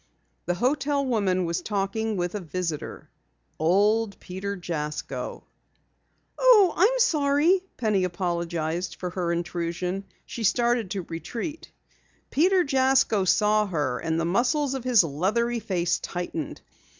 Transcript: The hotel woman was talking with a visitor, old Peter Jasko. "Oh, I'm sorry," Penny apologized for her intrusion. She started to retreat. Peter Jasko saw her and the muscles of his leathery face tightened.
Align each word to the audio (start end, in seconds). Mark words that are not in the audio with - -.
The 0.47 0.55
hotel 0.55 1.05
woman 1.05 1.45
was 1.45 1.61
talking 1.61 2.17
with 2.17 2.33
a 2.33 2.39
visitor, 2.39 3.11
old 3.59 4.19
Peter 4.19 4.55
Jasko. 4.55 5.43
"Oh, 6.39 6.73
I'm 6.75 6.97
sorry," 6.99 7.61
Penny 7.77 8.03
apologized 8.03 8.95
for 8.95 9.11
her 9.11 9.31
intrusion. 9.31 10.05
She 10.25 10.43
started 10.43 10.89
to 10.89 11.03
retreat. 11.03 11.71
Peter 12.31 12.63
Jasko 12.63 13.25
saw 13.25 13.67
her 13.67 13.99
and 13.99 14.19
the 14.19 14.25
muscles 14.25 14.73
of 14.73 14.83
his 14.83 15.03
leathery 15.03 15.59
face 15.59 15.99
tightened. 15.99 16.61